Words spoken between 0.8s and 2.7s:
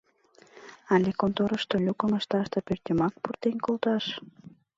—Але конторышто люкым ышташ да